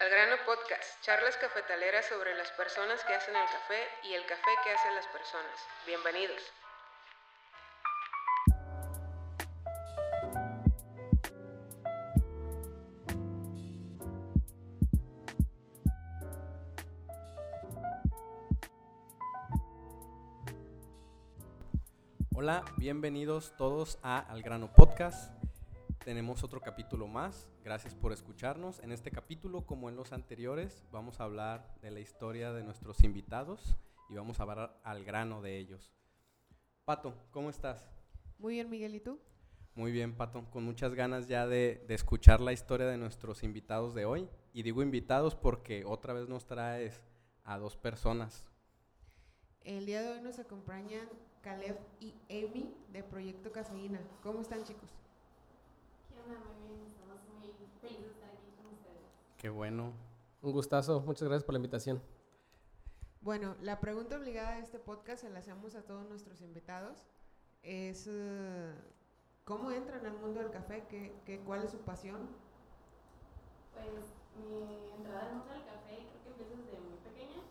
[0.00, 4.50] Al grano podcast, charlas cafetaleras sobre las personas que hacen el café y el café
[4.64, 5.60] que hacen las personas.
[5.84, 6.40] Bienvenidos.
[22.34, 25.39] Hola, bienvenidos todos a Al Grano Podcast.
[26.10, 27.48] Tenemos otro capítulo más.
[27.62, 28.80] Gracias por escucharnos.
[28.80, 33.04] En este capítulo, como en los anteriores, vamos a hablar de la historia de nuestros
[33.04, 33.76] invitados
[34.08, 35.92] y vamos a hablar al grano de ellos.
[36.84, 37.88] Pato, ¿cómo estás?
[38.38, 39.20] Muy bien, Miguel, ¿y tú?
[39.76, 43.94] Muy bien, Pato, con muchas ganas ya de, de escuchar la historia de nuestros invitados
[43.94, 44.28] de hoy.
[44.52, 47.00] Y digo invitados porque otra vez nos traes
[47.44, 48.44] a dos personas.
[49.60, 51.08] El día de hoy nos acompañan
[51.40, 54.00] Caleb y Amy de Proyecto Cafeína.
[54.24, 54.99] ¿Cómo están, chicos?
[56.26, 56.36] Muy
[56.68, 59.06] bien, estamos muy felices de estar aquí con ustedes.
[59.38, 59.92] Qué bueno.
[60.42, 62.02] Un gustazo, muchas gracias por la invitación.
[63.20, 67.06] Bueno, la pregunta obligada de este podcast se la hacemos a todos nuestros invitados.
[67.62, 68.72] Es, eh,
[69.44, 70.84] ¿cómo entran al mundo del café?
[70.88, 72.28] ¿Qué, qué, ¿Cuál es su pasión?
[73.74, 77.42] Pues mi entrada al mundo del café creo que empieza desde muy pequeña.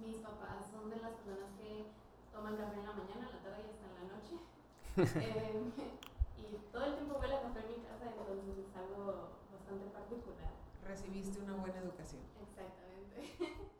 [0.00, 1.84] Mis papás son de las personas que
[2.32, 4.36] toman café en la mañana, en la tarde y hasta en la noche.
[5.20, 5.70] Eh,
[6.52, 10.50] y todo el tiempo huele a café en mi casa, entonces es algo bastante particular.
[10.86, 12.22] Recibiste una buena educación.
[12.42, 13.66] Exactamente.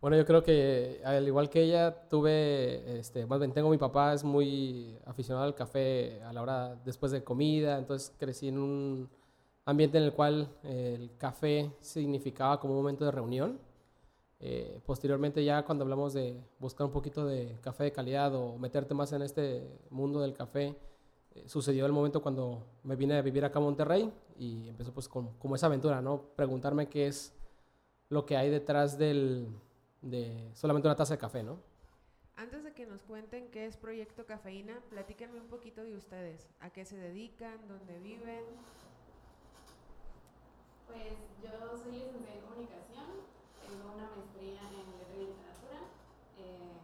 [0.00, 4.12] Bueno, yo creo que al igual que ella, tuve, este, más bien tengo mi papá,
[4.12, 9.08] es muy aficionado al café a la hora después de comida, entonces crecí en un
[9.64, 13.58] ambiente en el cual eh, el café significaba como un momento de reunión.
[14.40, 18.92] Eh, posteriormente ya cuando hablamos de buscar un poquito de café de calidad o meterte
[18.92, 20.76] más en este mundo del café,
[21.34, 25.08] eh, sucedió el momento cuando me vine a vivir acá a Monterrey y empezó pues
[25.08, 26.22] con, como esa aventura, ¿no?
[26.36, 27.32] Preguntarme qué es
[28.08, 29.48] lo que hay detrás del,
[30.02, 31.58] de solamente una taza de café, ¿no?
[32.36, 36.48] Antes de que nos cuenten qué es Proyecto Cafeína, platíquenme un poquito de ustedes.
[36.60, 37.56] ¿A qué se dedican?
[37.68, 38.44] ¿Dónde viven?
[40.88, 43.06] Pues yo soy licenciada en comunicación,
[43.62, 45.80] tengo una maestría en letra y literatura.
[46.42, 46.74] Eh,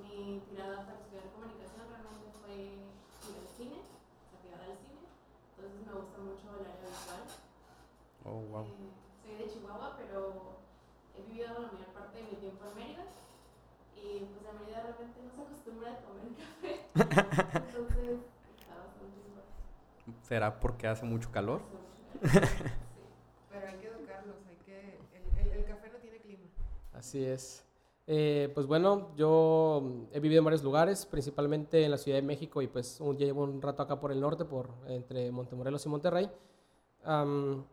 [0.00, 5.04] mi tirada para estudiar comunicación realmente fue ir al cine, o sea, tirada al cine.
[5.54, 6.16] Entonces me gusta
[6.48, 7.22] mucho el área visual.
[8.24, 8.64] Oh, wow.
[8.64, 8.90] Eh,
[9.24, 10.58] soy de Chihuahua, pero
[11.16, 13.04] he vivido la mayor parte de mi tiempo en Mérida.
[13.96, 16.72] Y pues en Mérida realmente no se acostumbra a comer café.
[16.94, 18.18] Entonces
[18.58, 20.26] está bastante fuerte.
[20.26, 21.62] ¿Será porque hace mucho calor?
[21.62, 22.48] Hace mucho calor.
[22.88, 23.04] Sí.
[23.50, 24.98] Pero hay que educarlos, hay que...
[25.14, 26.46] El, el- el café no tiene clima.
[26.92, 27.64] Así es.
[28.10, 32.22] Eh, pues bueno, yo mm, he vivido en varios lugares, principalmente en la Ciudad de
[32.22, 35.88] México y pues un- llevo un rato acá por el norte, por entre Montemorelos y
[35.90, 36.30] Monterrey.
[37.04, 37.64] Am,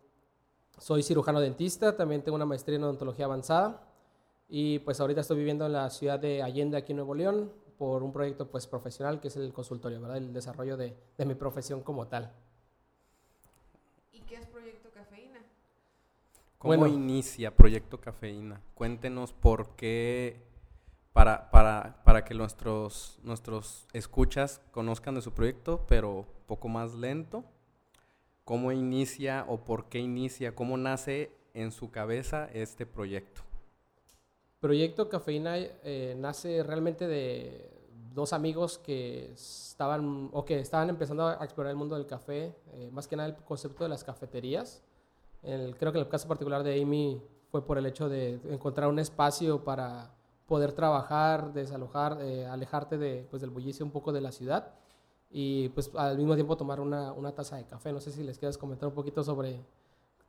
[0.77, 3.81] soy cirujano dentista, también tengo una maestría en odontología avanzada
[4.49, 8.03] y pues ahorita estoy viviendo en la ciudad de Allende, aquí en Nuevo León, por
[8.03, 10.17] un proyecto pues profesional que es el consultorio, ¿verdad?
[10.17, 12.29] El desarrollo de, de mi profesión como tal.
[14.11, 15.39] ¿Y qué es Proyecto Cafeína?
[16.65, 16.95] ¿Cómo Bueno.
[16.95, 18.59] inicia Proyecto Cafeína?
[18.73, 20.41] Cuéntenos por qué,
[21.13, 27.43] para, para, para que nuestros, nuestros escuchas conozcan de su proyecto, pero poco más lento.
[28.45, 30.55] ¿Cómo inicia o por qué inicia?
[30.55, 33.41] ¿Cómo nace en su cabeza este proyecto?
[34.59, 37.69] Proyecto Cafeína eh, nace realmente de
[38.15, 42.89] dos amigos que estaban o que estaban empezando a explorar el mundo del café, eh,
[42.91, 44.81] más que nada el concepto de las cafeterías.
[45.77, 49.63] Creo que el caso particular de Amy fue por el hecho de encontrar un espacio
[49.63, 50.11] para
[50.45, 54.73] poder trabajar, desalojar, eh, alejarte de, pues, del bullicio un poco de la ciudad
[55.29, 57.91] y pues al mismo tiempo tomar una, una taza de café.
[57.91, 59.59] No sé si les quieres comentar un poquito sobre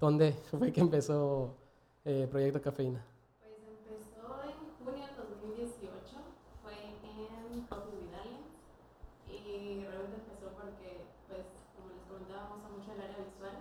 [0.01, 1.57] dónde fue que empezó
[2.05, 3.05] eh, Proyecto Cafeína.
[3.41, 5.91] Pues empezó en junio del 2018,
[6.63, 6.73] fue
[7.03, 8.51] en Coffee with Aliens
[9.29, 11.47] y realmente empezó porque, pues,
[11.77, 13.57] como les comentaba, me gusta mucho el área visual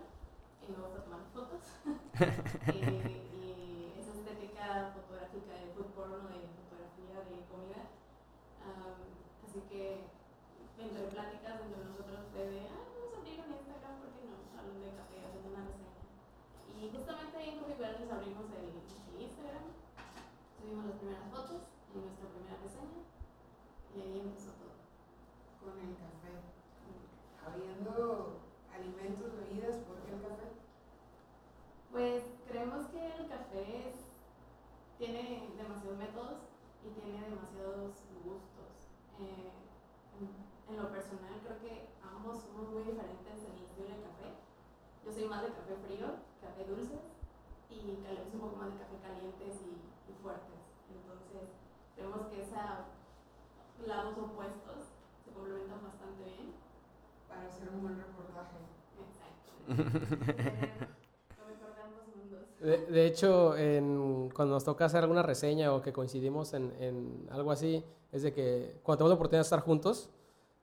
[0.66, 1.62] y me gusta tomar fotos
[2.72, 7.92] y, esa estética fotográfica de food porn o de fotografía de comida.
[8.64, 9.04] Am,
[9.44, 10.08] así que
[10.80, 14.36] entre pláticas entre nosotros de, ah, vamos a abrir un Instagram, ¿por qué no?
[14.56, 16.04] Hablando de café, haciendo una reseña.
[16.72, 19.66] Y justamente ahí en Coffee abrimos el, el Instagram
[20.56, 21.62] subimos las primeras fotos
[21.94, 23.04] y nuestra primera reseña
[23.92, 24.76] y ahí empezó todo.
[25.60, 26.32] Con el café.
[27.46, 28.40] Habiendo
[28.74, 30.48] alimentos, bebidas, ¿por qué el café?
[31.92, 34.10] Pues creemos que el café es-
[34.98, 36.40] tiene demasiados métodos
[36.84, 37.94] y tiene demasiados
[38.26, 38.90] gustos.
[39.22, 39.54] Eh,
[40.20, 44.28] en- en lo personal creo que ambos somos muy diferentes en el estilo de café.
[45.06, 46.08] Yo soy más de café frío,
[46.42, 47.00] café dulce,
[47.70, 50.62] y queremos un poco más de café calientes y, y fuertes.
[50.92, 51.50] Entonces,
[51.96, 52.58] vemos que esos
[54.16, 54.88] lados opuestos
[55.26, 56.54] se complementan bastante bien.
[57.28, 58.58] Para hacer un buen reportaje.
[59.04, 59.52] Exacto.
[62.60, 62.78] De.
[62.88, 67.52] De, hecho, en- cuando nos toca hacer alguna reseña o que coincidimos en, en algo
[67.52, 70.10] así, es de que cuando tenemos la oportunidad de estar juntos,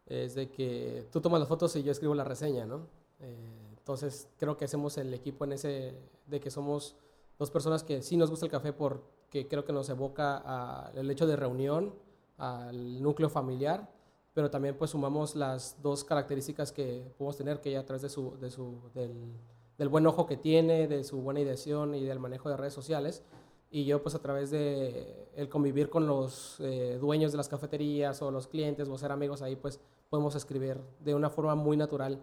[0.06, 2.86] es de que tú tomas las fotos y yo escribo la reseña, ¿no?
[3.20, 3.36] Eh,
[3.78, 5.94] entonces, creo que hacemos el equipo en ese,
[6.26, 6.96] de que somos
[7.38, 11.26] dos personas que sí nos gusta el café porque creo que nos evoca al hecho
[11.26, 11.94] de reunión,
[12.42, 13.88] al núcleo familiar,
[14.34, 18.08] pero también pues sumamos las dos características que podemos tener, que ella a través de
[18.08, 19.32] su, de su, del,
[19.78, 23.22] del buen ojo que tiene, de su buena ideación y del manejo de redes sociales.
[23.70, 28.20] Y yo pues a través de el convivir con los eh, dueños de las cafeterías
[28.20, 29.80] o los clientes o ser amigos ahí, pues
[30.10, 32.22] podemos escribir de una forma muy natural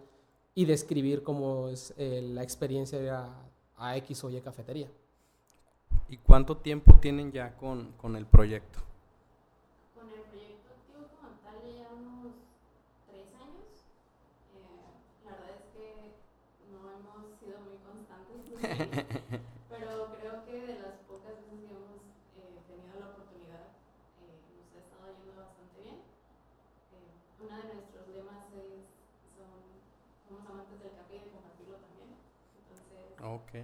[0.54, 3.28] y describir cómo es eh, la experiencia de a,
[3.76, 4.88] a X o Y cafetería.
[6.08, 8.80] ¿Y cuánto tiempo tienen ya con, con el proyecto?
[9.94, 12.34] Con el proyecto activo como tal ya llevamos
[13.06, 13.86] tres años.
[14.54, 14.90] Eh,
[15.24, 15.86] la verdad es que
[16.70, 18.42] no hemos sido muy constantes,
[19.70, 22.02] pero creo que de las pocas veces que hemos
[22.42, 23.70] eh, tenido la oportunidad
[24.18, 26.02] eh, nos ha estado yendo bastante bien.
[26.90, 27.06] Eh,
[27.38, 28.82] uno de nuestros lemas es
[29.38, 29.62] son,
[30.26, 32.18] somos amantes del café y de compartirlo también.
[32.58, 33.54] Entonces, Ok.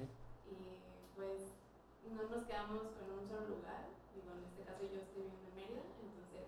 [0.46, 0.78] y
[1.18, 1.58] pues
[2.06, 3.90] no nos quedamos con un solo lugar.
[4.14, 6.46] Digo, en este caso yo estoy viviendo en Mérida, entonces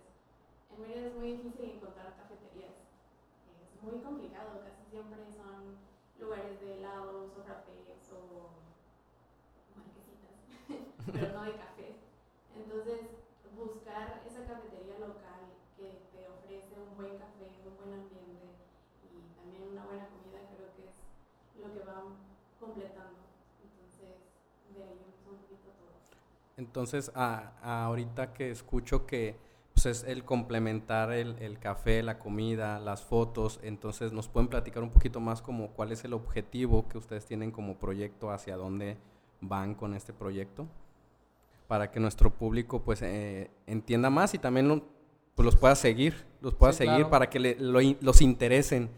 [0.71, 2.79] en Mérida es muy difícil encontrar cafeterías.
[3.75, 5.83] Es muy complicado, casi siempre son
[6.23, 8.55] lugares de helados o frappés o
[9.75, 10.39] marquesitas,
[11.11, 11.99] pero no de cafés.
[12.55, 13.03] Entonces,
[13.59, 15.43] buscar esa cafetería local
[15.75, 18.47] que te ofrece un buen café, un buen ambiente
[19.11, 20.95] y también una buena comida, creo que es
[21.59, 22.15] lo que va
[22.61, 23.19] completando.
[23.63, 24.17] Entonces,
[24.75, 25.93] de ahí empezó un poquito todo.
[26.57, 29.37] Entonces, a, a ahorita que escucho que
[29.75, 34.83] pues, es el complementar el, el café, la comida, las fotos, entonces nos pueden platicar
[34.83, 38.97] un poquito más como cuál es el objetivo que ustedes tienen como proyecto, hacia dónde
[39.41, 40.67] van con este proyecto,
[41.69, 44.83] para que nuestro público pues eh, entienda más y también lo-
[45.35, 47.11] pues, los pueda seguir, los pueda Sí, seguir claro.
[47.11, 48.91] para que le- lo los interesen,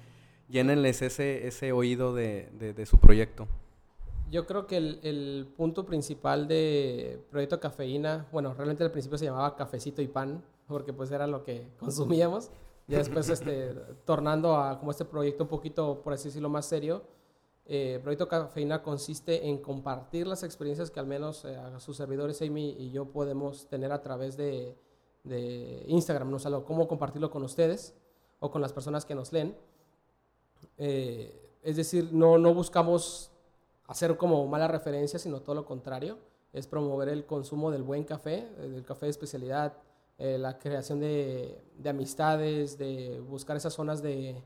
[0.50, 3.46] llénenles ese, ese oído de- de- de su proyecto.
[4.30, 9.24] Yo creo que el, el punto principal de Proyecto Cafeína, bueno, realmente al principio se
[9.24, 12.50] llamaba Cafecito y Pan, porque pues era lo que consumíamos.
[12.86, 13.74] Ya después, este,
[14.04, 17.02] tornando a como este proyecto un poquito, por así decirlo, más serio,
[17.66, 22.40] eh, Proyecto Cafeína consiste en compartir las experiencias que al menos eh, a sus servidores
[22.42, 24.76] Amy y yo podemos tener a través de,
[25.24, 26.36] de Instagram, ¿no?
[26.36, 27.94] O sea, lo- cómo compartirlo con ustedes
[28.40, 29.56] o con las personas que nos leen.
[30.78, 33.30] Eh, es decir, no, no buscamos
[33.86, 36.18] hacer como mala referencia, sino todo lo contrario.
[36.52, 39.74] Es promover el consumo del buen café, eh, del café de especialidad,
[40.18, 44.42] eh, la creación de, de amistades, de buscar esas zonas de,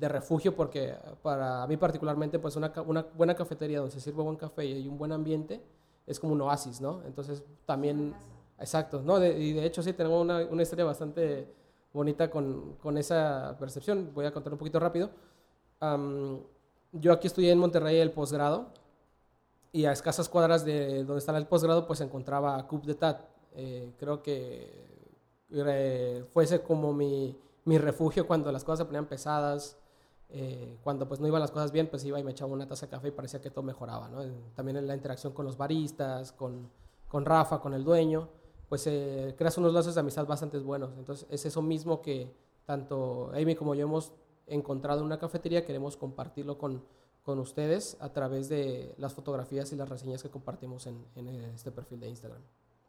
[0.00, 2.68] de refugio, porque para mí particularmente, pues una
[3.14, 5.60] buena cafetería donde se sirve buen café y hay un buen ambiente,
[6.06, 7.02] es como un oasis, ¿no?
[7.06, 8.14] Entonces también...
[8.58, 11.46] Exacto, no, de- y de hecho sí tenemos una, una historia bastante
[11.96, 14.12] bonita con, con esa percepción.
[14.14, 15.10] Voy a contar un poquito rápido.
[15.80, 16.38] Am,
[16.92, 18.68] yo aquí estudié en Monterrey el posgrado
[19.72, 23.20] y a escasas cuadras de donde estaba el posgrado pues encontraba Cup de Tat.
[23.54, 24.84] Eh, creo que
[26.32, 29.76] fuese como mi, mi refugio cuando las cosas se ponían pesadas.
[30.28, 32.86] eh, cuando pues no iban las cosas bien, pues iba y me echaba una taza
[32.86, 34.08] de café y parecía que todo mejoraba.
[34.08, 34.18] ¿no?
[34.54, 36.68] También en la interacción con los baristas, con,
[37.08, 38.28] con Rafa, con el dueño,
[38.68, 40.90] pues eh, creas unos lazos de amistad bastante buenos.
[40.98, 44.12] Entonces es eso mismo que tanto Amy como yo hemos
[44.46, 46.82] encontrado en una cafetería, queremos compartirlo con,
[47.22, 51.70] con ustedes a través de las fotografías y las reseñas que compartimos en, en este
[51.70, 52.42] perfil de Instagram.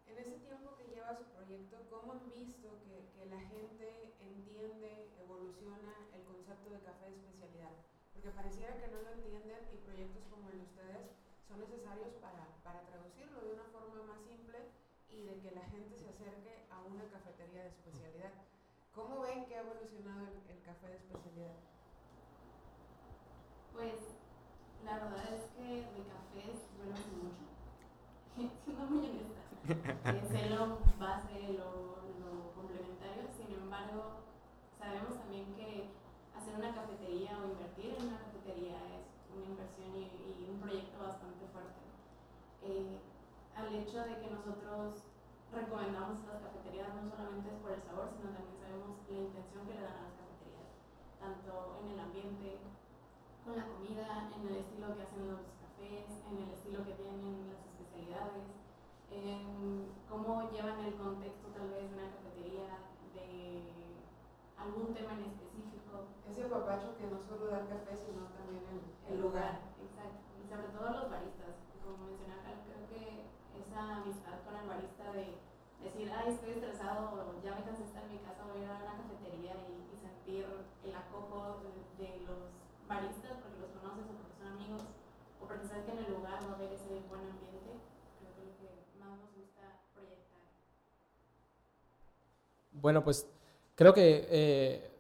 [0.06, 5.10] En ese tiempo que lleva su proyecto, ¿cómo han visto que, que la gente entiende,
[5.22, 7.74] evoluciona el concepto de café de especialidad?
[8.14, 11.06] Porque pareciera que no lo entienden y proyectos como el de ustedes
[11.48, 14.70] son necesarios para, para traducirlo de una forma más simple
[15.10, 18.34] y de que la gente se acerque a una cafetería de especialidad.
[18.94, 21.58] ¿Cómo ven que ha evolucionado el, el café de especialidad?
[23.74, 23.94] Pues
[24.88, 27.44] la verdad es que yo no sé mucho,
[28.64, 29.44] siendo muy honesta.
[29.68, 34.24] Eh, sé lo base, lo, lo complementario, sin embargo,
[34.80, 35.92] sabemos también que
[36.32, 39.04] hacer una cafetería o invertir en una cafetería es
[39.36, 41.84] una inversión y, y un proyecto bastante fuerte.
[42.64, 43.04] Eh,
[43.60, 45.04] al hecho de que nosotros
[45.52, 49.76] recomendamos las cafeterías no solamente es por el sabor, sino también sabemos la intención que
[49.76, 50.72] le dan a las cafeterías,
[51.20, 51.52] tanto
[51.84, 52.48] en el ambiente,
[53.48, 57.48] con la comida, en el estilo que hacen los cafés, en el estilo que tienen
[57.48, 58.44] las especialidades,
[59.08, 62.76] en cómo llevan el contexto tal vez de una cafetería,
[63.16, 63.64] de
[64.60, 66.12] algún tema en específico.
[66.28, 68.84] Ese apapacho que no solo da café, sino también el,
[69.16, 69.64] el lugar.
[69.80, 71.56] Exacto, y sobre todo los baristas.
[71.80, 75.40] Como mencionaba, creo que esa amistad con el barista de
[75.80, 78.67] decir, ay, estoy estresado, ya me cansé de estar en mi casa, voy a
[86.88, 87.72] ese buen ambiente,
[88.20, 88.68] creo que lo que
[89.00, 89.64] más nos gusta
[89.94, 90.42] proyectar.
[92.72, 93.28] Bueno, pues
[93.76, 94.92] creo que eh,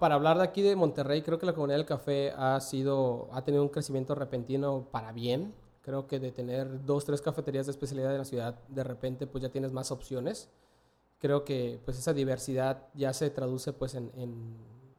[0.00, 3.42] para hablar de aquí de Monterrey, creo que la comunidad del café ha sido, ha
[3.44, 5.54] tenido un crecimiento repentino para bien.
[5.82, 9.42] Creo que de tener dos, tres cafeterías de especialidad en la ciudad, de repente pues
[9.42, 10.48] ya tienes más opciones.
[11.20, 14.10] Creo que pues esa diversidad ya se traduce pues en-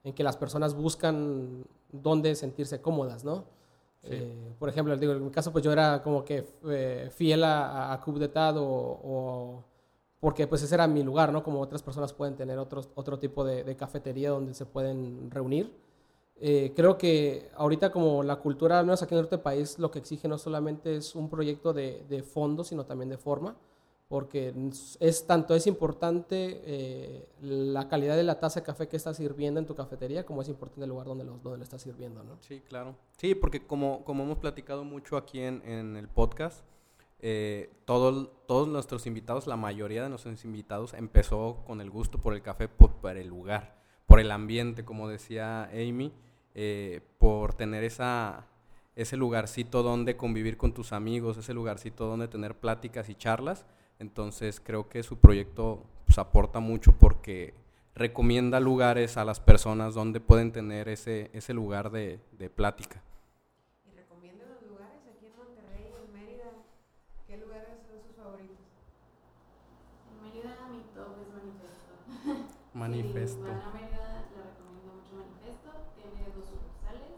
[0.03, 3.45] en que las personas buscan dónde sentirse cómodas, ¿no?
[4.09, 4.15] Sí.
[4.15, 7.93] Eh, por ejemplo, digo, en mi caso pues yo era como que eh, fiel a,
[7.93, 9.63] a Coupe d'Etat o, o
[10.19, 11.43] porque pues ese era mi lugar, ¿no?
[11.43, 15.71] Como otras personas pueden tener otros, otro tipo de, de cafetería donde se pueden reunir.
[16.39, 19.79] Eh, creo que ahorita como la cultura, al menos aquí en el norte del país,
[19.79, 23.55] lo que exige no solamente es un proyecto de, de fondo, sino también de forma,
[24.07, 24.53] porque
[24.99, 29.59] es tanto es importante eh, la calidad de la taza de café que estás sirviendo
[29.59, 32.37] en tu cafetería, como es importante el lugar donde lo, donde lo estás sirviendo, ¿no?
[32.39, 32.95] Sí, claro.
[33.17, 36.63] Sí, porque como, como hemos platicado mucho aquí en, en el podcast,
[37.19, 42.33] eh, todo- todos nuestros invitados, la mayoría de nuestros invitados empezó con el gusto por
[42.33, 46.13] el café, por, por el lugar, por el ambiente, como decía Amy,
[46.55, 48.47] eh, por tener esa,
[48.95, 53.65] ese lugarcito donde convivir con tus amigos, ese lugarcito donde tener pláticas y charlas.
[53.99, 57.53] Entonces creo que su proyecto pues, aporta mucho porque
[57.95, 63.01] recomienda lugares a las personas donde pueden tener ese, ese lugar de, de plática.
[63.85, 66.51] Y recomienden los lugares aquí en Monterrey, en Mérida.
[67.25, 68.69] ¿Qué lugares son sus favoritos?
[70.13, 71.89] En Mérida mi top es Manifesto.
[72.73, 73.41] Manifesto.
[73.41, 75.69] Si van a Mérida, le recomiendo mucho Manifesto.
[75.97, 77.17] Tiene dos sucursales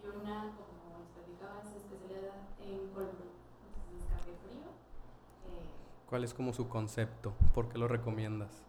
[0.00, 3.36] y una, como les platicaba, es especialidad en cold brew.
[3.68, 4.72] Entonces es café frío.
[5.52, 5.68] Eh,
[6.06, 7.34] ¿Cuál es como su concepto?
[7.52, 8.64] ¿Por qué lo recomiendas?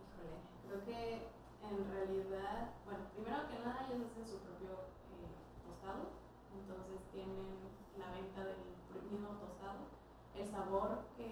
[0.00, 1.28] híjole, creo que
[1.66, 4.70] en realidad, bueno, primero que nada ellos hacen su propio
[5.14, 5.30] eh,
[5.66, 6.10] tostado.
[6.54, 8.62] Entonces tienen la venta del
[9.10, 9.90] mismo tostado,
[10.34, 11.28] el sabor que,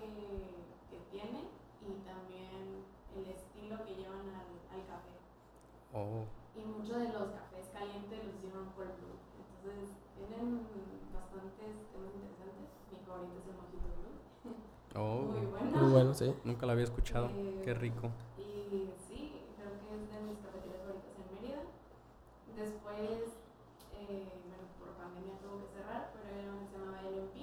[0.90, 1.48] que tiene
[1.82, 2.84] y también
[3.16, 5.14] el estilo que llevan al, al café.
[5.94, 6.24] Oh,
[6.54, 9.18] Y muchos de los cafés calientes los hicieron cold brew.
[9.38, 10.66] Entonces tienen
[11.12, 12.68] bastantes temas interesantes.
[12.90, 14.18] Mi favorito es el mojito blue.
[14.94, 15.22] oh,
[15.72, 16.34] Muy bueno.
[16.34, 16.40] Sí.
[16.44, 17.30] nunca lo había escuchado.
[17.34, 18.10] Eh, Qué rico.
[18.38, 21.62] Y sí, creo que es de mis cafeterías favoritas en Mérida.
[22.56, 23.42] Después,
[23.98, 27.36] eh, bueno, por pandemia tuvo que cerrar, pero era una que se llamaba LMP.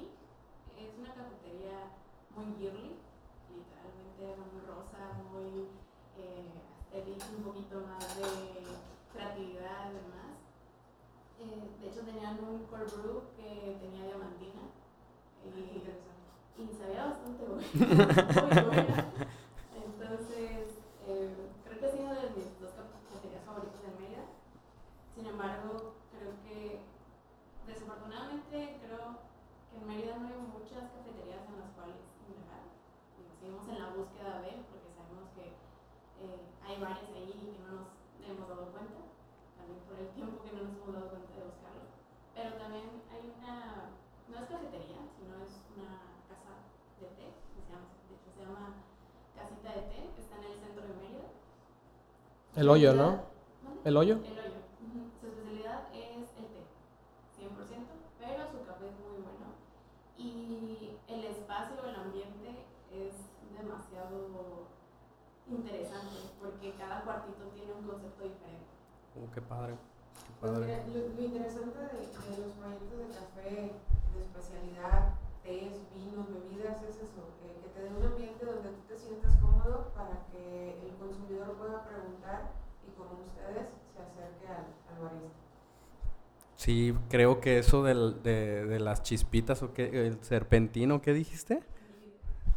[0.80, 1.92] Es una cafetería
[2.36, 2.96] muy girly,
[3.52, 5.68] literalmente era muy rosa, muy
[6.18, 6.52] eh,
[7.38, 8.28] un poquito más de
[9.14, 10.32] creatividad y demás.
[11.40, 14.62] Eh, de hecho, tenían un cold brew que tenía diamantina.
[15.44, 16.11] Y Interesante.
[16.70, 19.06] Y sabía bastante bueno, muy buena.
[19.86, 20.78] Entonces,
[21.08, 24.26] eh, creo que ha sido de mis dos cafeterías favoritas de Mérida.
[25.16, 26.86] Sin embargo, creo que
[27.66, 29.18] desafortunadamente creo
[29.70, 31.98] que en Mérida no hay muchas cafeterías en las cuales
[32.30, 32.70] indagar.
[33.18, 35.58] Digo, seguimos en la búsqueda de, porque sabemos que
[36.22, 37.90] eh, hay varias ahí y que no nos
[38.22, 39.02] hemos dado cuenta,
[39.58, 41.84] también por el tiempo que no nos hemos dado cuenta de buscarlo.
[42.38, 43.98] Pero también hay una,
[44.30, 46.54] no es cafetería, sino es una casa
[47.00, 48.84] de té, que se llama, de hecho se llama
[49.36, 51.28] Casita de Té, que está en el centro de Mérida.
[52.56, 53.22] El hoyo, ¿no?
[53.86, 54.16] El hoyo.
[54.16, 54.62] El hoyo.
[55.22, 56.64] Su especialidad es el té,
[57.40, 57.48] 100%,
[58.20, 59.48] pero su café es muy bueno.
[60.18, 63.16] Y el espacio, el ambiente es
[63.58, 64.68] demasiado
[65.50, 68.68] interesante porque cada cuartito tiene un concepto diferente.
[69.16, 69.74] Oh, qué padre.
[69.76, 70.66] Qué Pues padre.
[70.68, 73.72] mira, lo, lo interesante de, de los proyectos de café
[74.14, 75.11] de especialidad,
[75.44, 79.36] tés, vinos, bebidas, es eso, que, que te dé un ambiente donde tú te sientas
[79.38, 82.52] cómodo para que el consumidor pueda preguntar
[82.88, 85.38] y como ustedes se acerque al, al barista.
[86.56, 91.60] Sí, creo que eso del- de, de las chispitas o qué, el serpentino, ¿qué dijiste?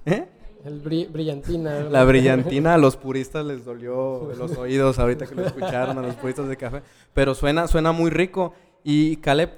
[0.04, 0.28] ¿Eh?
[0.64, 1.80] El bri- brillantina.
[1.84, 6.14] La brillantina a los puristas les dolió los oídos ahorita que lo escucharon, a los
[6.16, 6.82] puristas de café.
[7.12, 8.54] Pero suena, suena muy rico.
[8.82, 9.50] Y Caleb,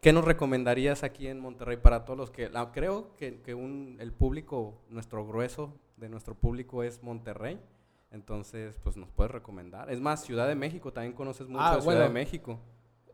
[0.00, 2.48] ¿qué nos recomendarías aquí en Monterrey para todos los que...
[2.50, 7.58] la- creo que, que un, el público, nuestro grueso de nuestro público es Monterrey.
[8.10, 9.90] Entonces, pues nos puedes recomendar.
[9.90, 12.00] Es más, Ciudad de México, también conoces mucho Ah, de Ciudad bueno.
[12.08, 12.58] de México.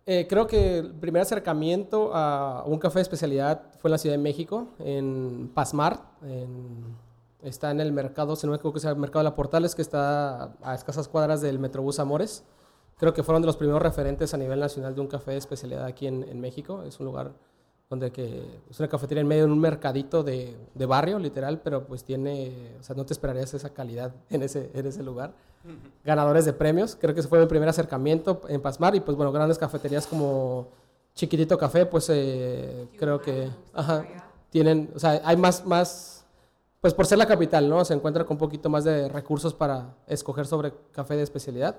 [0.06, 4.14] Eh, creo que el primer acercamiento a un café de especialidad fue en la Ciudad
[4.16, 7.02] de México, en Pasmar, en
[7.42, 9.82] Está en el mercado, si no me equivoco, es el mercado de la Portales, que
[9.82, 12.42] está a escasas cuadras del Metrobús Amores.
[12.96, 15.84] Creo que fueron de los primeros referentes a nivel nacional de un café de especialidad
[15.84, 16.82] aquí en, en México.
[16.84, 17.32] Es un lugar
[17.90, 21.86] donde que es una cafetería en medio de un mercadito de, de, barrio, literal, pero
[21.86, 25.32] pues tiene, o sea, no te esperarías esa calidad en ese, en ese lugar.
[26.04, 29.32] Ganadores de premios, creo que ese fue mi primer acercamiento en Pasmar y pues bueno,
[29.32, 30.68] grandes cafeterías como
[31.14, 34.04] Chiquitito Café, pues eh, creo que, ajá,
[34.50, 36.26] tienen, o sea, hay más, más,
[36.80, 37.84] pues por ser la capital, ¿no?
[37.84, 41.76] Se encuentra con un poquito más de recursos para escoger sobre café de especialidad.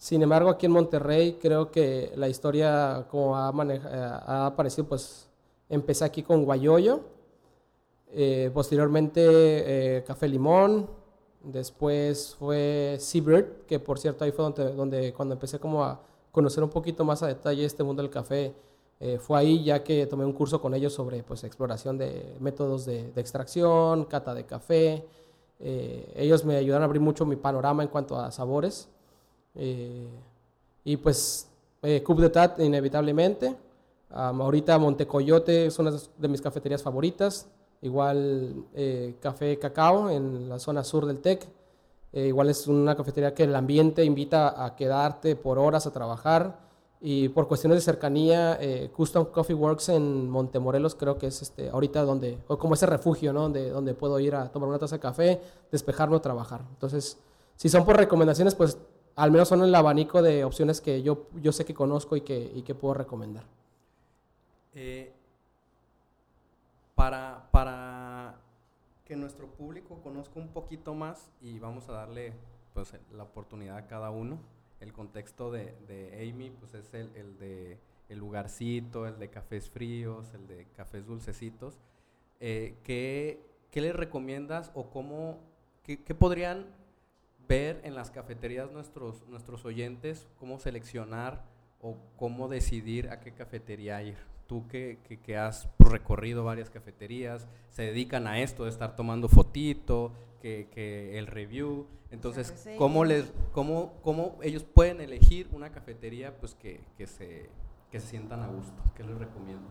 [0.00, 5.30] Sin embargo, aquí en Monterrey creo que la historia como ha, ha aparecido, pues
[5.70, 7.00] Empecé aquí con Guayoyo,
[8.12, 10.90] eh, posteriormente eh, Café Limón,
[11.44, 16.00] después fue Seabird, que por cierto ahí fue donde, cuando empecé como a
[16.32, 18.52] conocer un poquito más a detalle este mundo del café,
[18.98, 22.84] eh, fue ahí ya que tomé un curso con ellos sobre pues, exploración de métodos
[22.84, 25.06] de, de extracción, cata de café.
[25.60, 28.88] ellos me ayudaron a abrir mucho mi panorama en cuanto a sabores.
[29.54, 31.48] Y pues
[32.04, 33.56] Coupe de Tat inevitablemente.
[34.10, 37.48] ahorita Montecoyote es una de mis cafeterías favoritas.
[37.82, 41.46] Igual eh, Café Cacao en la zona sur del TEC.
[42.12, 46.68] Eh, igual es una cafetería que el ambiente invita a quedarte por horas a trabajar.
[47.02, 51.70] Y por cuestiones de cercanía, eh, Custom Coffee Works en Montemorelos creo que es este,
[51.70, 53.42] ahorita donde, o como ese refugio, ¿no?
[53.42, 55.40] Donde, donde puedo ir a tomar una taza de café,
[55.72, 56.60] despejarme o trabajar.
[56.68, 57.16] Entonces,
[57.56, 58.76] si son por recomendaciones, pues
[59.20, 62.50] al menos son el abanico de opciones que yo, yo sé que conozco y que,
[62.54, 63.44] y que puedo recomendar.
[64.74, 65.12] Eh,
[66.94, 68.40] para, para
[69.04, 72.32] que nuestro público conozca un poquito más y vamos a darle
[72.72, 74.38] pues, la oportunidad a cada uno.
[74.80, 79.68] El contexto de, de Amy pues, es el, el, de el lugarcito, el de cafés
[79.68, 81.78] fríos, el de cafés dulcecitos.
[82.40, 85.40] Eh, ¿qué, ¿Qué les recomiendas o cómo,
[85.82, 86.79] qué, qué podrían
[87.50, 91.42] ver en las cafeterías nuestros, nuestros oyentes, cómo seleccionar
[91.80, 94.16] o cómo decidir a qué cafetería ir?
[94.46, 100.12] tú que, que, has recorrido varias cafeterías, se dedican a esto de estar tomando fotito,
[100.42, 101.86] que, que el review.
[102.10, 107.48] Entonces, ¿cómo, les, cómo, ¿cómo ellos pueden elegir una cafetería pues que, que, se,
[107.92, 108.82] que se sientan a gusto?
[108.96, 109.70] ¿Qué les recomiendas?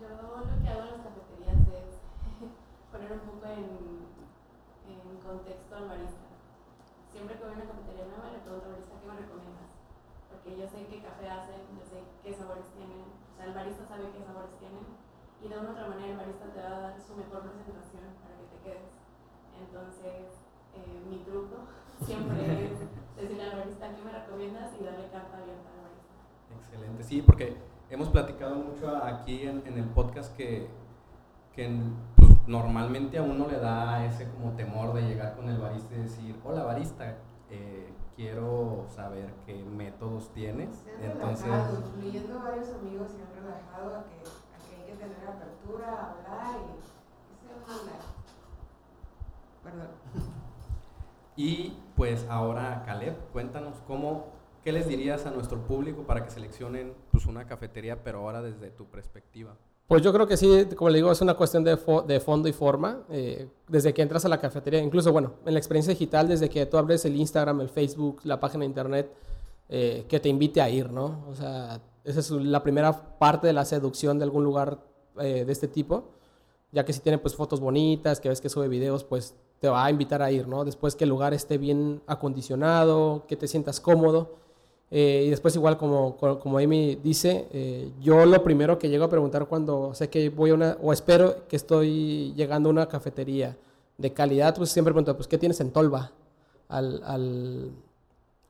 [0.00, 2.00] Yo lo que hago en las cafeterías es
[2.92, 3.60] poner un poco en,
[4.88, 6.23] en contexto al barista.
[7.14, 9.70] Siempre que voy a una cafetería nueva le pregunto al barista qué me recomiendas.
[10.26, 13.84] Porque yo sé qué café hacen, yo sé qué sabores tienen o sea, el barista
[13.84, 14.86] sabe qué sabores tienen
[15.42, 18.14] y de una u otra manera el barista te va a dar su mejor presentación
[18.22, 18.90] para que te quedes.
[19.58, 20.38] Entonces,
[20.74, 21.66] eh, mi truco
[22.06, 22.78] siempre es
[23.18, 26.14] decirle al barista qué me recomiendas y darle carta abierta al barista.
[26.54, 27.56] Excelente, sí, porque
[27.90, 30.70] hemos platicado mucho aquí en, en el podcast que,
[31.52, 32.13] que pues,
[32.46, 36.36] normalmente a uno le da ese como temor de llegar con el barista y decir,
[36.44, 37.16] hola barista,
[37.50, 40.76] eh, quiero saber qué métodos tienes.
[40.76, 44.92] Se han Entonces, relajado, incluyendo varios amigos se han relajado a que, a que hay
[44.92, 48.00] que tener apertura, hablar y, y se hablar.
[49.62, 49.88] Perdón.
[51.36, 54.26] Y pues ahora, Caleb, cuéntanos cómo,
[54.62, 58.70] qué les dirías a nuestro público para que seleccionen pues, una cafetería, pero ahora desde
[58.70, 59.56] tu perspectiva.
[59.86, 62.48] Pues yo creo que sí, como le digo, es una cuestión de, fo de fondo
[62.48, 63.02] y forma.
[63.10, 66.64] Eh, desde que entras a la cafetería, incluso, bueno, en la experiencia digital, desde que
[66.66, 69.12] tú abres el Instagram, el Facebook, la página de internet,
[69.68, 71.24] eh, que te invite a ir, ¿no?
[71.28, 74.78] O sea, esa es la primera parte de la seducción de algún lugar
[75.18, 76.12] eh, de este tipo,
[76.72, 79.84] ya que si tiene pues fotos bonitas, que ves que sube videos, pues te va
[79.84, 80.64] a invitar a ir, ¿no?
[80.64, 84.36] Después que el lugar esté bien acondicionado, que te sientas cómodo.
[84.96, 89.10] Eh, y después igual como, como Amy dice, eh, yo lo primero que llego a
[89.10, 93.56] preguntar cuando sé que voy a una, o espero que estoy llegando a una cafetería
[93.98, 96.12] de calidad, pues siempre pregunto, pues ¿qué tienes en Tolva?
[96.68, 97.72] Al, al,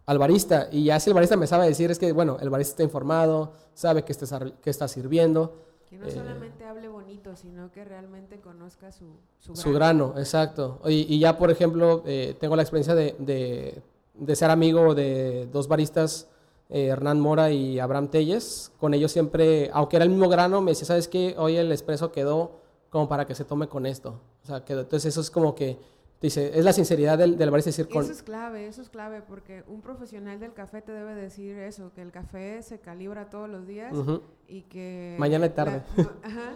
[0.04, 0.68] al, barista.
[0.70, 3.52] Y ya si el barista me sabe decir, es que, bueno, el barista está informado,
[3.72, 5.54] sabe que está, que está sirviendo.
[5.88, 9.06] Que no eh, solamente hable bonito, sino que realmente conozca su,
[9.38, 9.62] su grano.
[9.62, 10.80] Su grano, exacto.
[10.84, 12.02] Y, y ya, por ejemplo,
[12.38, 13.82] tengo la experiencia de, de
[14.14, 16.28] de ser amigo de dos baristas,
[16.68, 18.72] eh, Hernán Mora y Abraham Telles.
[18.78, 21.34] Con ellos siempre, aunque era el mismo grano, me decía, ¿sabes qué?
[21.38, 24.20] Hoy el expreso quedó como para que se tome con esto.
[24.42, 24.82] O sea, quedó.
[24.82, 25.78] Entonces eso es como que,
[26.20, 28.04] dice, es la sinceridad del, del barista decir con...
[28.04, 31.92] Eso es clave, eso es clave, porque un profesional del café te debe decir eso,
[31.94, 33.92] que el café se calibra todos los días
[34.46, 35.16] y que...
[35.18, 35.82] Mañana y tarde.
[36.22, 36.54] ajá,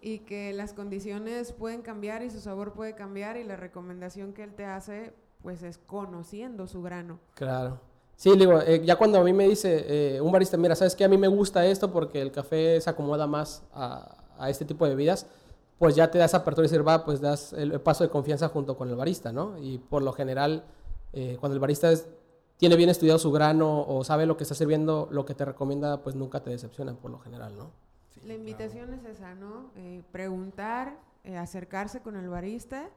[0.00, 4.44] y que las condiciones pueden cambiar y su sabor puede cambiar y la recomendación que
[4.44, 7.18] él te hace pues es conociendo su grano.
[7.34, 7.80] Claro.
[8.20, 11.04] Sí, digo, eh, ya cuando a mí me dice eh, un barista, mira, ¿sabes qué?
[11.04, 14.84] A mí me gusta esto porque el café se acomoda más a, a, este tipo
[14.84, 15.26] de bebidas,
[15.78, 18.48] pues ya te da esa apertura y decir, va, pues das el paso de confianza
[18.50, 19.56] junto con el barista, ¿no?
[19.58, 20.64] Y por lo general,
[21.14, 22.08] eh, cuando el barista es-
[22.58, 26.02] tiene bien estudiado su grano o sabe lo que está sirviendo, lo que te recomienda,
[26.02, 27.70] pues nunca te decepciona por lo general, ¿no?
[28.10, 28.38] Sí, La claro.
[28.40, 29.70] invitación es esa, ¿no?
[29.76, 32.90] Eh, preguntar, eh, acercarse con el barista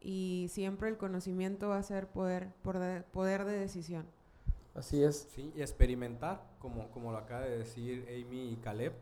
[0.00, 4.06] y siempre el conocimiento va a ser poder, poder, poder de decisión.
[4.74, 5.28] Así es.
[5.34, 8.92] Sí, y experimentar, como, como lo acaba de decir Amy y Caleb,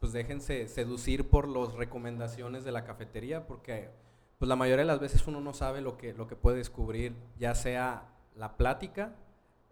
[0.00, 3.90] pues déjense seducir por las recomendaciones de la cafetería, porque
[4.38, 7.12] pues la mayoría de las veces uno no sabe lo que, lo que puede descubrir,
[7.38, 9.12] ya sea la plática,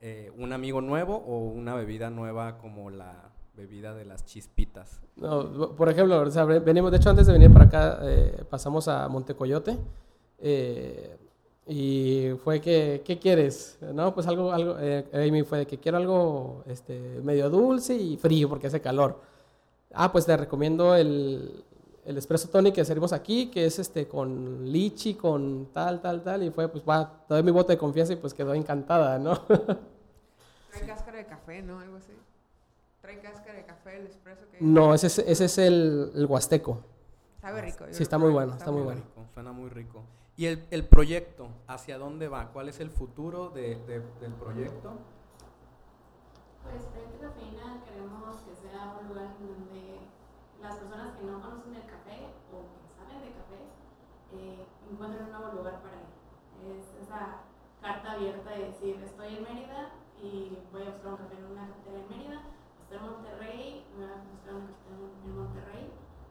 [0.00, 5.00] eh, un amigo nuevo o una bebida nueva como la bebida de las chispitas.
[5.14, 8.44] No, por ejemplo, o sea, ve- venimos, de hecho antes de venir para acá eh,
[8.50, 9.78] pasamos a Montecoyote
[10.38, 11.16] eh,
[11.66, 13.78] y fue que, ¿qué quieres?
[13.80, 18.16] No, pues algo, algo, eh, Amy fue de que quiero algo este, medio dulce y
[18.16, 19.20] frío porque hace calor.
[19.92, 21.64] Ah, pues te recomiendo el,
[22.04, 26.44] el espresso tonic que servimos aquí, que es este con lichi, con tal, tal, tal,
[26.44, 29.36] y fue, pues va, te doy mi voto de confianza y pues quedó encantada, ¿no?
[30.70, 31.80] Trae cáscara de café, ¿no?
[31.80, 32.12] Algo así.
[33.00, 34.58] Trae cáscara de café, el espresso que...
[34.60, 36.80] no, ese es, ese es el, el huasteco.
[37.40, 37.84] Sabe rico.
[37.90, 39.00] Sí, está muy bueno, está muy bueno.
[39.00, 40.04] rico, suena muy rico.
[40.36, 41.48] ¿Y el, el proyecto?
[41.66, 42.48] ¿Hacia dónde va?
[42.52, 44.92] ¿Cuál es el futuro de- de- del proyecto?
[46.62, 49.98] Pues Proyecto Cafeína queremos que sea un lugar donde
[50.60, 53.60] las personas que no conocen el café o que saben de café
[54.34, 56.10] eh, encuentren un nuevo lugar para ir.
[56.76, 57.40] Es esa
[57.80, 61.68] carta abierta de decir, estoy en Mérida y voy a buscar un café en una
[61.68, 62.38] cafetería en Mérida,
[62.82, 65.84] estoy en Monterrey, voy a buscar una cafetería en- en Monterrey.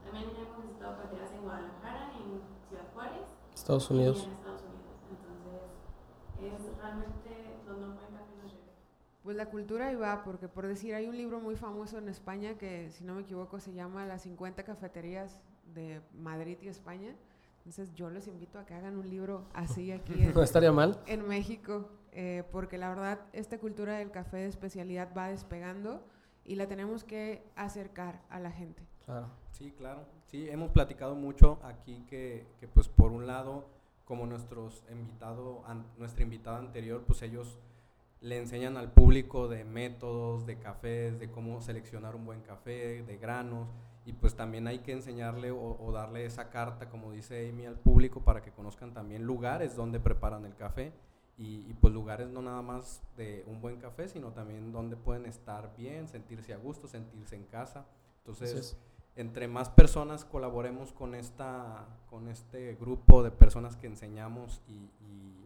[0.04, 2.26] También hemos visitado cafeterías en Guadalajara, en
[2.70, 3.55] Ciudad Juárez Estados y Unidos.
[3.55, 3.55] en Estados Unidos.
[3.55, 4.16] Entonces, es realmente donde un buen café nos lleve.
[9.24, 12.60] Pues la cultura ahí va, porque por decir, hay un libro muy famoso en España
[12.60, 15.42] que, si no me equivoco, se llama Las 50 cafeterías
[15.74, 17.16] de Madrid y España.
[17.58, 21.00] Entonces yo los invito a que hagan un libro así aquí en, No estaría mal.
[21.08, 26.06] en México, eh, porque la verdad esta cultura del café de especialidad va despegando
[26.44, 28.84] y la tenemos que acercar a la gente.
[29.06, 29.28] Claro.
[29.52, 30.02] Sí, claro.
[30.26, 33.66] Sí, hemos platicado mucho aquí que, que, pues por un lado,
[34.06, 37.58] como nuestros invitado, an- nuestra invitada anterior, pues ellos
[38.22, 43.18] le enseñan al público de métodos, de cafés, de cómo seleccionar un buen café, de
[43.18, 43.68] granos,
[44.06, 47.76] y pues también hay que enseñarle o, o darle esa carta, como dice Amy, al
[47.76, 50.92] público para que conozcan también lugares donde preparan el café.
[51.38, 55.26] Y, y, pues lugares no nada más de un buen café, sino también donde pueden
[55.26, 57.86] estar bien, sentirse a gusto, sentirse en casa.
[58.20, 58.78] Entonces.
[59.16, 65.46] Entre más personas colaboremos con esta con este grupo de personas que enseñamos y, y-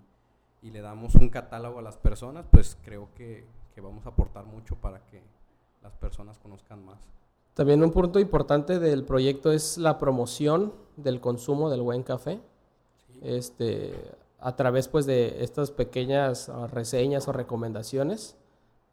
[0.61, 4.45] y le damos un catálogo a las personas, pues creo que, que vamos a aportar
[4.45, 5.21] mucho para que
[5.81, 6.97] las personas conozcan más.
[7.53, 12.41] También un punto importante del proyecto es la promoción del consumo del buen café.
[13.07, 13.19] Sí.
[13.23, 13.93] Este,
[14.39, 18.35] a través pues de estas pequeñas reseñas o recomendaciones.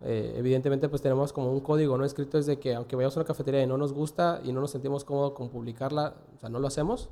[0.03, 3.21] Eh, evidentemente pues tenemos como un código no escrito es de que aunque vayamos a
[3.21, 6.49] una cafetería y no nos gusta y no nos sentimos cómodos con publicarla, o sea,
[6.51, 7.09] no lo hacemos.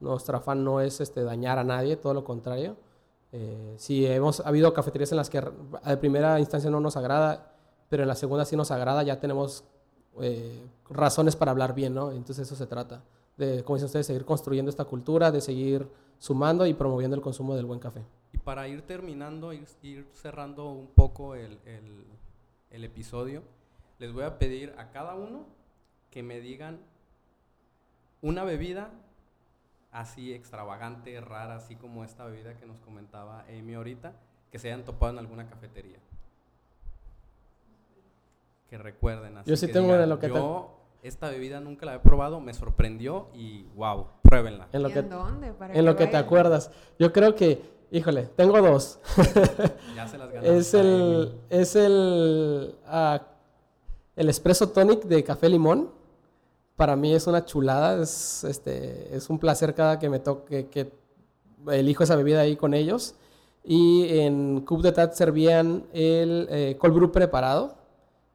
[0.00, 2.76] Nuestro afán no es este, dañar a nadie, todo lo contrario.
[3.32, 7.52] Eh, si hemos ha habido cafeterías en las que a primera instancia no nos agrada,
[7.88, 9.64] pero en la segunda sí nos agrada, ya tenemos
[10.20, 12.12] eh, razones para hablar bien, ¿no?
[12.12, 13.02] Entonces eso se trata,
[13.36, 15.86] de, como dicen ustedes, seguir construyendo esta cultura, de seguir
[16.18, 18.02] sumando y promoviendo el consumo del buen café.
[18.32, 22.04] Y para ir terminando, ir, ir cerrando un poco el, el-
[22.72, 23.42] el episodio,
[23.98, 25.44] les voy a pedir a cada uno
[26.10, 26.80] que me digan
[28.20, 28.90] una bebida
[29.90, 34.14] así extravagante, rara, así como esta bebida que nos comentaba Amy ahorita,
[34.50, 35.98] que se hayan topado en alguna cafetería.
[38.68, 39.36] Que recuerden.
[39.36, 41.96] Así Yo sí que tengo digan, de lo que te- Yo esta bebida nunca la
[41.96, 44.68] he probado, me sorprendió y wow, pruébenla.
[44.72, 45.52] En lo ¿Y que, en dónde?
[45.52, 46.70] Para en lo que te acuerdas.
[46.98, 47.60] Yo creo que,
[47.92, 48.98] híjole, tengo dos.
[49.94, 53.22] Ya se las es el, es el, ah,
[54.16, 55.90] el espresso tonic de café limón.
[56.74, 60.90] Para mí es una chulada, es, este, es un placer cada que me toque, que
[61.70, 63.14] elijo esa bebida ahí con ellos.
[63.62, 67.76] Y en Coupe de Tat servían el eh, cold brew preparado,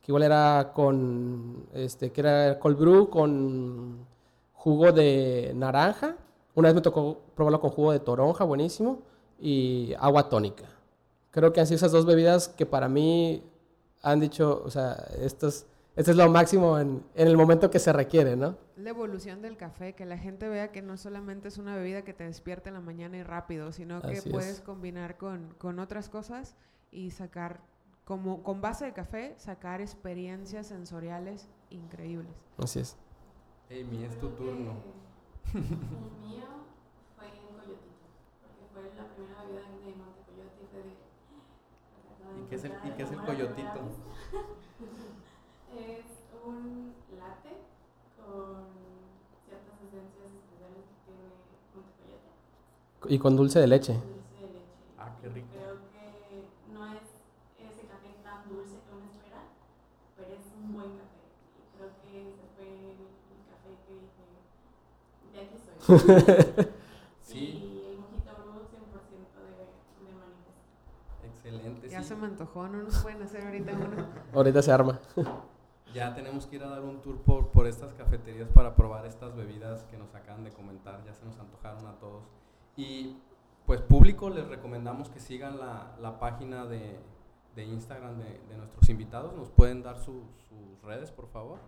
[0.02, 4.06] que igual era con, este, que era cold brew con
[4.54, 6.16] jugo de naranja.
[6.56, 9.02] Una vez me tocó probarlo con jugo de toronja, buenísimo,
[9.40, 10.66] y agua tónica.
[11.32, 13.44] Creo que han sido esas dos bebidas que para mí
[14.02, 17.80] han dicho, o sea, esto es, esto es lo máximo en, en el momento que
[17.80, 18.56] se requiere, ¿no?
[18.76, 22.14] La evolución del café, que la gente vea que no solamente es una bebida que
[22.14, 24.34] te despierta en la mañana y rápido, sino que Así es.
[24.34, 26.56] puedes combinar con, con otras cosas
[26.92, 27.62] y sacar,
[28.06, 32.32] como con base de café, sacar experiencias sensoriales increíbles.
[32.58, 32.96] Así es.
[33.70, 34.76] Amy, es tu turno.
[35.54, 36.46] El mío
[37.18, 38.08] fue en Coyotito,
[38.42, 41.08] porque fue la primera bebida de Montecoyote y fue de...
[42.37, 43.80] ¿Y qué es el- y qué es el coyotito?
[45.78, 46.06] Es
[46.46, 47.54] un latte
[48.18, 48.66] con
[49.46, 51.28] ciertas esencias especiales que tiene
[51.76, 53.14] Montecoyote.
[53.14, 53.94] Y con dulce de leche.
[53.94, 54.74] Dulce de leche.
[54.98, 55.48] Ah, qué rico.
[55.54, 57.04] Creo que no es
[57.60, 59.42] ese café tan dulce que uno espera,
[60.16, 61.24] pero es un buen café.
[61.60, 64.26] Y creo que ese fue el, el café que dije,
[65.34, 65.76] de aquí soy.
[67.28, 70.64] Sí, Y el mojito bru 100% de, de manifiesto.
[71.28, 71.90] excelente.
[71.90, 71.97] Ya sí.
[72.08, 74.06] Se me antojó, no nos pueden hacer ahorita uno.
[74.34, 75.00] Ahorita se arma.
[75.94, 79.36] Ya tenemos que ir a dar un tour por, por estas cafeterías para probar estas
[79.36, 81.02] bebidas que nos acaban de comentar.
[81.06, 82.24] Ya se nos antojaron a todos.
[82.76, 83.16] Y
[83.66, 87.00] pues público, les recomendamos que sigan la, la página de,
[87.56, 89.34] de Instagram de, de nuestros invitados.
[89.34, 91.60] ¿Nos pueden dar su- sus redes, por favor?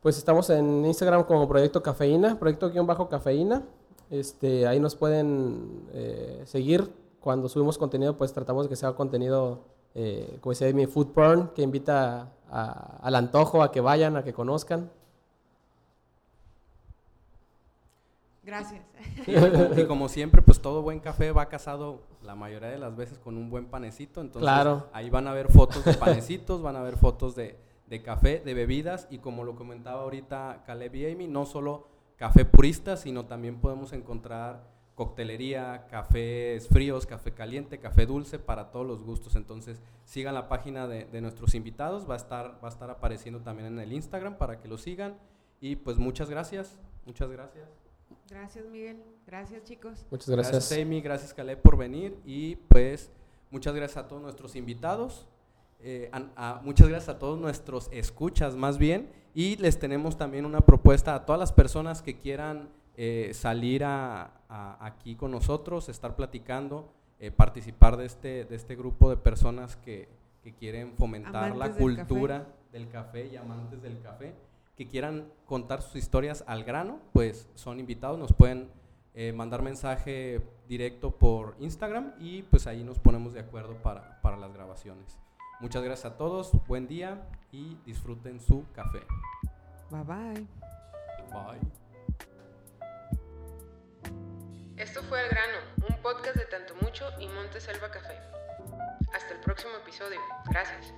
[0.00, 3.64] Pues estamos en Instagram como Proyecto Cafeína, Proyecto-Cafeína.
[4.10, 6.88] Este, ahí nos pueden eh, seguir.
[7.20, 9.64] Cuando subimos contenido, pues tratamos de que sea contenido,
[9.98, 14.22] eh, como decía mi food porn, que invita a- al antojo, a que vayan, a
[14.22, 14.90] que conozcan.
[18.44, 18.82] Gracias.
[19.76, 23.36] Y como siempre, pues todo buen café va casado la mayoría de las veces con
[23.36, 24.20] un buen panecito.
[24.20, 24.86] Entonces Claro.
[24.92, 28.54] ahí van a ver fotos de panecitos, van a ver fotos de, de café, de
[28.54, 29.08] bebidas.
[29.10, 33.92] Y como lo comentaba ahorita Caleb y Amy, no solo café purista, sino también podemos
[33.92, 34.62] encontrar
[34.96, 39.36] coctelería, cafés fríos, café caliente, café dulce para todos los gustos.
[39.36, 43.40] Entonces sigan la página de, de nuestros invitados, va a, estar, va a estar apareciendo
[43.40, 45.16] también en el Instagram para que lo sigan.
[45.60, 47.68] Y pues muchas gracias, muchas gracias.
[48.28, 49.02] Gracias, Miguel.
[49.26, 50.04] Gracias, chicos.
[50.10, 50.72] Muchas gracias.
[50.72, 53.10] Amy, gracias Caleb por venir y pues
[53.50, 55.26] muchas gracias a todos nuestros invitados,
[55.80, 60.46] eh, a- a- muchas gracias a todos nuestros escuchas más bien y les tenemos también
[60.46, 65.88] una propuesta a todas las personas que quieran eh, salir a, a- aquí con nosotros,
[65.88, 70.08] estar platicando, eh, participar de este, de este grupo de personas que,
[70.42, 74.34] que quieren fomentar la del cultura del café y amantes del café,
[74.76, 78.68] que quieran contar sus historias al grano, pues son invitados, nos pueden
[79.14, 84.36] eh, mandar mensaje directo por Instagram y pues ahí nos ponemos de acuerdo para, para
[84.36, 85.18] las grabaciones.
[85.60, 89.00] Muchas gracias a todos, buen día y disfruten su café.
[89.90, 90.46] Bye bye.
[91.32, 91.85] Bye.
[94.76, 95.58] Esto fue El Grano,
[95.88, 98.20] un podcast de Tanto Mucho y Monte Selva Café.
[99.14, 100.20] Hasta el próximo episodio.
[100.50, 100.92] Gracias.